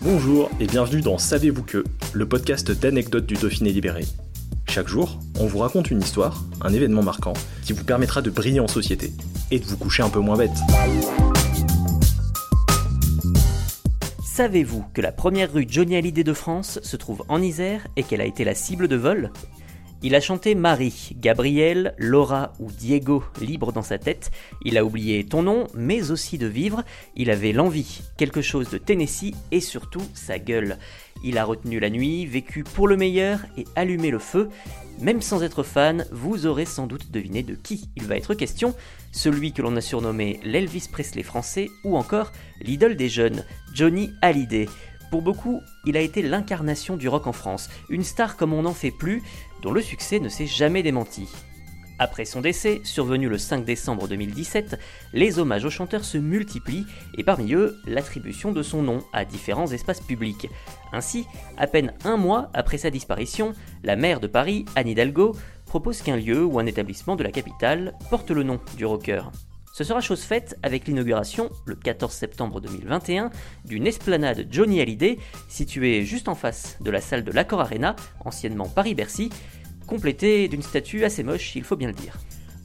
Bonjour 0.00 0.48
et 0.60 0.66
bienvenue 0.66 1.00
dans 1.00 1.18
Savez-vous 1.18 1.64
que, 1.64 1.82
le 2.12 2.28
podcast 2.28 2.70
d'anecdotes 2.70 3.26
du 3.26 3.34
Dauphiné 3.34 3.72
libéré. 3.72 4.04
Chaque 4.68 4.86
jour, 4.86 5.18
on 5.40 5.46
vous 5.46 5.58
raconte 5.58 5.90
une 5.90 6.00
histoire, 6.00 6.44
un 6.60 6.72
événement 6.72 7.02
marquant, 7.02 7.32
qui 7.64 7.72
vous 7.72 7.82
permettra 7.82 8.22
de 8.22 8.30
briller 8.30 8.60
en 8.60 8.68
société 8.68 9.10
et 9.50 9.58
de 9.58 9.64
vous 9.64 9.76
coucher 9.76 10.04
un 10.04 10.08
peu 10.08 10.20
moins 10.20 10.36
bête. 10.36 10.52
Savez-vous 14.24 14.84
que 14.94 15.00
la 15.00 15.10
première 15.10 15.52
rue 15.52 15.66
Johnny 15.68 15.96
Hallyday 15.96 16.22
de 16.22 16.32
France 16.32 16.78
se 16.84 16.96
trouve 16.96 17.24
en 17.28 17.42
Isère 17.42 17.88
et 17.96 18.04
qu'elle 18.04 18.20
a 18.20 18.26
été 18.26 18.44
la 18.44 18.54
cible 18.54 18.86
de 18.86 18.94
vol? 18.94 19.32
Il 20.00 20.14
a 20.14 20.20
chanté 20.20 20.54
Marie, 20.54 21.16
Gabriel, 21.16 21.94
Laura 21.98 22.52
ou 22.60 22.70
Diego 22.70 23.24
libre 23.40 23.72
dans 23.72 23.82
sa 23.82 23.98
tête. 23.98 24.30
Il 24.62 24.78
a 24.78 24.84
oublié 24.84 25.24
ton 25.24 25.42
nom, 25.42 25.66
mais 25.74 26.12
aussi 26.12 26.38
de 26.38 26.46
vivre. 26.46 26.84
Il 27.16 27.30
avait 27.30 27.52
l'envie, 27.52 28.02
quelque 28.16 28.40
chose 28.40 28.70
de 28.70 28.78
Tennessee 28.78 29.34
et 29.50 29.60
surtout 29.60 30.02
sa 30.14 30.38
gueule. 30.38 30.78
Il 31.24 31.36
a 31.36 31.44
retenu 31.44 31.80
la 31.80 31.90
nuit, 31.90 32.26
vécu 32.26 32.62
pour 32.62 32.86
le 32.86 32.96
meilleur 32.96 33.40
et 33.56 33.64
allumé 33.74 34.10
le 34.10 34.20
feu. 34.20 34.50
Même 35.00 35.20
sans 35.20 35.42
être 35.42 35.64
fan, 35.64 36.06
vous 36.12 36.46
aurez 36.46 36.64
sans 36.64 36.86
doute 36.86 37.10
deviné 37.10 37.42
de 37.42 37.56
qui 37.56 37.88
il 37.96 38.04
va 38.04 38.16
être 38.16 38.34
question. 38.34 38.74
Celui 39.10 39.52
que 39.52 39.62
l'on 39.62 39.74
a 39.74 39.80
surnommé 39.80 40.38
l'Elvis 40.44 40.88
Presley 40.90 41.24
français 41.24 41.70
ou 41.82 41.96
encore 41.96 42.30
l'idole 42.60 42.94
des 42.94 43.08
jeunes, 43.08 43.44
Johnny 43.74 44.10
Hallyday. 44.22 44.68
Pour 45.10 45.22
beaucoup, 45.22 45.62
il 45.86 45.96
a 45.96 46.00
été 46.00 46.22
l'incarnation 46.22 46.96
du 46.96 47.08
rock 47.08 47.26
en 47.26 47.32
France, 47.32 47.70
une 47.88 48.04
star 48.04 48.36
comme 48.36 48.52
on 48.52 48.62
n'en 48.62 48.74
fait 48.74 48.90
plus, 48.90 49.22
dont 49.62 49.72
le 49.72 49.80
succès 49.80 50.20
ne 50.20 50.28
s'est 50.28 50.46
jamais 50.46 50.82
démenti. 50.82 51.28
Après 52.00 52.24
son 52.24 52.40
décès, 52.40 52.80
survenu 52.84 53.28
le 53.28 53.38
5 53.38 53.64
décembre 53.64 54.06
2017, 54.06 54.78
les 55.14 55.38
hommages 55.38 55.64
au 55.64 55.70
chanteur 55.70 56.04
se 56.04 56.16
multiplient 56.16 56.86
et 57.16 57.24
parmi 57.24 57.54
eux, 57.54 57.76
l'attribution 57.86 58.52
de 58.52 58.62
son 58.62 58.82
nom 58.82 59.02
à 59.12 59.24
différents 59.24 59.72
espaces 59.72 60.00
publics. 60.00 60.48
Ainsi, 60.92 61.26
à 61.56 61.66
peine 61.66 61.92
un 62.04 62.16
mois 62.16 62.50
après 62.54 62.78
sa 62.78 62.90
disparition, 62.90 63.52
la 63.82 63.96
maire 63.96 64.20
de 64.20 64.28
Paris, 64.28 64.64
Anne 64.76 64.88
Hidalgo, 64.88 65.34
propose 65.66 66.02
qu'un 66.02 66.16
lieu 66.16 66.44
ou 66.44 66.60
un 66.60 66.66
établissement 66.66 67.16
de 67.16 67.24
la 67.24 67.32
capitale 67.32 67.94
porte 68.10 68.30
le 68.30 68.44
nom 68.44 68.60
du 68.76 68.86
rocker. 68.86 69.22
Ce 69.78 69.84
sera 69.84 70.00
chose 70.00 70.22
faite 70.22 70.58
avec 70.64 70.88
l'inauguration, 70.88 71.50
le 71.64 71.76
14 71.76 72.12
septembre 72.12 72.60
2021, 72.60 73.30
d'une 73.64 73.86
esplanade 73.86 74.48
Johnny 74.50 74.80
Hallyday, 74.80 75.18
située 75.48 76.04
juste 76.04 76.26
en 76.26 76.34
face 76.34 76.78
de 76.80 76.90
la 76.90 77.00
salle 77.00 77.22
de 77.22 77.30
l'Accor 77.30 77.60
Arena, 77.60 77.94
anciennement 78.24 78.68
Paris-Bercy, 78.68 79.30
complétée 79.86 80.48
d'une 80.48 80.62
statue 80.62 81.04
assez 81.04 81.22
moche, 81.22 81.54
il 81.54 81.62
faut 81.62 81.76
bien 81.76 81.86
le 81.86 81.94
dire. 81.94 82.16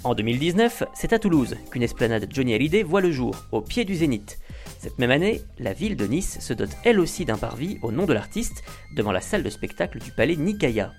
En 0.03 0.15
2019, 0.15 0.85
c'est 0.95 1.13
à 1.13 1.19
Toulouse 1.19 1.55
qu'une 1.69 1.83
esplanade 1.83 2.25
Johnny 2.31 2.55
Hallyday 2.55 2.81
voit 2.81 2.99
le 2.99 3.11
jour, 3.11 3.35
au 3.51 3.61
pied 3.61 3.85
du 3.85 3.93
zénith. 3.93 4.39
Cette 4.79 4.97
même 4.97 5.11
année, 5.11 5.43
la 5.59 5.73
ville 5.73 5.95
de 5.95 6.07
Nice 6.07 6.39
se 6.39 6.53
dote 6.53 6.75
elle 6.83 6.99
aussi 6.99 7.25
d'un 7.25 7.37
parvis 7.37 7.77
au 7.83 7.91
nom 7.91 8.07
de 8.07 8.13
l'artiste, 8.13 8.63
devant 8.95 9.11
la 9.11 9.21
salle 9.21 9.43
de 9.43 9.51
spectacle 9.51 9.99
du 9.99 10.09
palais 10.09 10.35
Nicaïa. 10.35 10.91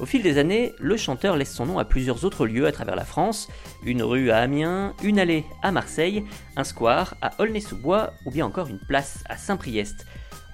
Au 0.00 0.06
fil 0.06 0.22
des 0.22 0.38
années, 0.38 0.74
le 0.80 0.96
chanteur 0.96 1.36
laisse 1.36 1.54
son 1.54 1.66
nom 1.66 1.78
à 1.78 1.84
plusieurs 1.84 2.24
autres 2.24 2.46
lieux 2.46 2.66
à 2.66 2.72
travers 2.72 2.96
la 2.96 3.04
France, 3.04 3.48
une 3.84 4.02
rue 4.02 4.30
à 4.30 4.38
Amiens, 4.38 4.92
une 5.04 5.20
allée 5.20 5.44
à 5.62 5.70
Marseille, 5.70 6.24
un 6.56 6.64
square 6.64 7.14
à 7.22 7.40
Aulnay-sous-Bois 7.40 8.12
ou 8.26 8.32
bien 8.32 8.44
encore 8.44 8.66
une 8.66 8.80
place 8.80 9.22
à 9.28 9.36
Saint-Priest. 9.36 10.04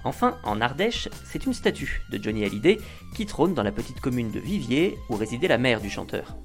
Enfin, 0.03 0.37
en 0.43 0.61
Ardèche, 0.61 1.09
c'est 1.25 1.45
une 1.45 1.53
statue 1.53 2.03
de 2.11 2.21
Johnny 2.21 2.45
Hallyday 2.45 2.77
qui 3.15 3.25
trône 3.25 3.55
dans 3.55 3.63
la 3.63 3.71
petite 3.71 3.99
commune 3.99 4.31
de 4.31 4.39
Viviers 4.39 4.97
où 5.09 5.15
résidait 5.15 5.47
la 5.47 5.57
mère 5.57 5.81
du 5.81 5.89
chanteur. 5.89 6.35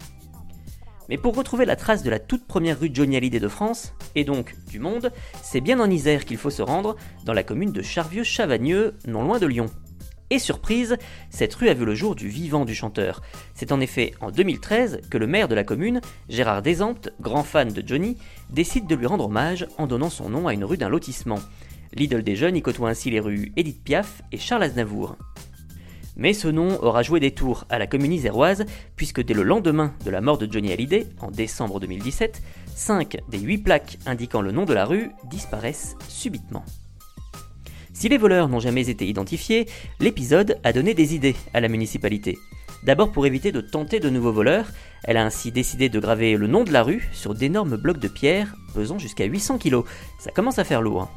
Mais 1.10 1.18
pour 1.18 1.36
retrouver 1.36 1.66
la 1.66 1.76
trace 1.76 2.02
de 2.02 2.10
la 2.10 2.18
toute 2.18 2.46
première 2.46 2.80
rue 2.80 2.90
Johnny 2.92 3.16
Hallyday 3.16 3.40
de 3.40 3.48
France, 3.48 3.92
et 4.14 4.24
donc 4.24 4.56
du 4.68 4.80
monde, 4.80 5.12
c'est 5.42 5.60
bien 5.60 5.80
en 5.80 5.90
Isère 5.90 6.24
qu'il 6.24 6.38
faut 6.38 6.50
se 6.50 6.62
rendre, 6.62 6.96
dans 7.24 7.34
la 7.34 7.42
commune 7.42 7.72
de 7.72 7.82
Charvieux-Chavagneux, 7.82 8.94
non 9.06 9.22
loin 9.22 9.38
de 9.38 9.46
Lyon. 9.46 9.66
Et 10.30 10.38
surprise, 10.38 10.96
cette 11.30 11.54
rue 11.54 11.68
a 11.68 11.74
vu 11.74 11.84
le 11.84 11.94
jour 11.94 12.16
du 12.16 12.28
vivant 12.28 12.64
du 12.64 12.74
chanteur. 12.74 13.22
C'est 13.54 13.70
en 13.70 13.80
effet 13.80 14.12
en 14.20 14.30
2013 14.30 15.02
que 15.08 15.18
le 15.18 15.28
maire 15.28 15.46
de 15.46 15.54
la 15.54 15.62
commune, 15.62 16.00
Gérard 16.28 16.62
Desamptes, 16.62 17.12
grand 17.20 17.44
fan 17.44 17.68
de 17.68 17.86
Johnny, 17.86 18.16
décide 18.50 18.88
de 18.88 18.96
lui 18.96 19.06
rendre 19.06 19.26
hommage 19.26 19.68
en 19.78 19.86
donnant 19.86 20.10
son 20.10 20.28
nom 20.28 20.48
à 20.48 20.54
une 20.54 20.64
rue 20.64 20.78
d'un 20.78 20.88
lotissement. 20.88 21.38
L'idole 21.94 22.24
des 22.24 22.34
jeunes 22.34 22.56
y 22.56 22.62
côtoie 22.62 22.90
ainsi 22.90 23.10
les 23.10 23.20
rues 23.20 23.52
Édith 23.56 23.82
Piaf 23.82 24.22
et 24.32 24.38
Charles 24.38 24.64
Aznavour. 24.64 25.16
Mais 26.16 26.32
ce 26.32 26.48
nom 26.48 26.82
aura 26.82 27.02
joué 27.02 27.20
des 27.20 27.30
tours 27.30 27.64
à 27.68 27.78
la 27.78 27.86
commune 27.86 28.12
iséroise, 28.12 28.64
puisque 28.96 29.22
dès 29.22 29.34
le 29.34 29.42
lendemain 29.42 29.94
de 30.04 30.10
la 30.10 30.22
mort 30.22 30.38
de 30.38 30.50
Johnny 30.50 30.72
Hallyday, 30.72 31.06
en 31.20 31.30
décembre 31.30 31.78
2017, 31.78 32.42
5 32.74 33.18
des 33.28 33.38
8 33.38 33.58
plaques 33.58 33.98
indiquant 34.06 34.40
le 34.40 34.50
nom 34.50 34.64
de 34.64 34.74
la 34.74 34.86
rue 34.86 35.10
disparaissent 35.30 35.94
subitement. 36.08 36.64
Si 37.98 38.10
les 38.10 38.18
voleurs 38.18 38.50
n'ont 38.50 38.60
jamais 38.60 38.90
été 38.90 39.08
identifiés, 39.08 39.66
l'épisode 40.00 40.58
a 40.64 40.74
donné 40.74 40.92
des 40.92 41.14
idées 41.14 41.34
à 41.54 41.62
la 41.62 41.68
municipalité. 41.68 42.36
D'abord 42.82 43.10
pour 43.10 43.24
éviter 43.24 43.52
de 43.52 43.62
tenter 43.62 44.00
de 44.00 44.10
nouveaux 44.10 44.32
voleurs, 44.32 44.66
elle 45.04 45.16
a 45.16 45.24
ainsi 45.24 45.50
décidé 45.50 45.88
de 45.88 45.98
graver 45.98 46.36
le 46.36 46.46
nom 46.46 46.62
de 46.62 46.72
la 46.74 46.82
rue 46.82 47.08
sur 47.14 47.34
d'énormes 47.34 47.78
blocs 47.78 47.98
de 47.98 48.08
pierre 48.08 48.54
pesant 48.74 48.98
jusqu'à 48.98 49.24
800 49.24 49.56
kg. 49.56 49.80
Ça 50.18 50.30
commence 50.30 50.58
à 50.58 50.64
faire 50.64 50.82
lourd. 50.82 51.04
Hein. 51.04 51.10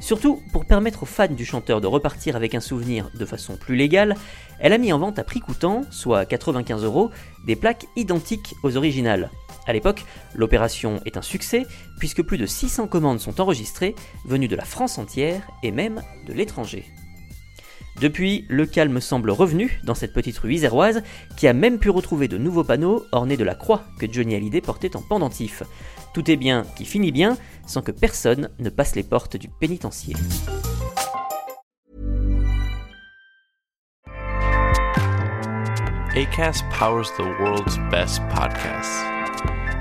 Surtout, 0.00 0.42
pour 0.52 0.64
permettre 0.64 1.04
aux 1.04 1.06
fans 1.06 1.28
du 1.28 1.44
chanteur 1.44 1.80
de 1.80 1.86
repartir 1.86 2.34
avec 2.34 2.56
un 2.56 2.60
souvenir 2.60 3.08
de 3.14 3.24
façon 3.24 3.56
plus 3.56 3.76
légale, 3.76 4.16
elle 4.58 4.72
a 4.72 4.78
mis 4.78 4.92
en 4.92 4.98
vente 4.98 5.20
à 5.20 5.22
prix 5.22 5.38
coûtant, 5.38 5.82
soit 5.92 6.24
95 6.24 6.82
euros, 6.82 7.10
des 7.46 7.54
plaques 7.54 7.86
identiques 7.94 8.56
aux 8.64 8.76
originales. 8.76 9.30
À 9.66 9.72
l'époque, 9.72 10.04
l'opération 10.34 11.00
est 11.04 11.16
un 11.16 11.22
succès 11.22 11.66
puisque 11.98 12.22
plus 12.22 12.38
de 12.38 12.46
600 12.46 12.88
commandes 12.88 13.20
sont 13.20 13.40
enregistrées, 13.40 13.94
venues 14.24 14.48
de 14.48 14.56
la 14.56 14.64
France 14.64 14.98
entière 14.98 15.42
et 15.62 15.70
même 15.70 16.02
de 16.26 16.32
l'étranger. 16.32 16.84
Depuis, 18.00 18.46
le 18.48 18.64
calme 18.64 19.00
semble 19.00 19.30
revenu 19.30 19.78
dans 19.84 19.94
cette 19.94 20.14
petite 20.14 20.38
rue 20.38 20.54
iséroise 20.54 21.02
qui 21.36 21.46
a 21.46 21.52
même 21.52 21.78
pu 21.78 21.90
retrouver 21.90 22.28
de 22.28 22.38
nouveaux 22.38 22.64
panneaux 22.64 23.04
ornés 23.12 23.36
de 23.36 23.44
la 23.44 23.54
croix 23.54 23.84
que 23.98 24.10
Johnny 24.10 24.34
Hallyday 24.34 24.62
portait 24.62 24.96
en 24.96 25.02
pendentif. 25.02 25.62
Tout 26.14 26.30
est 26.30 26.36
bien 26.36 26.64
qui 26.76 26.84
finit 26.84 27.12
bien 27.12 27.36
sans 27.66 27.82
que 27.82 27.92
personne 27.92 28.48
ne 28.58 28.70
passe 28.70 28.96
les 28.96 29.02
portes 29.02 29.36
du 29.36 29.48
pénitencier. 29.48 30.14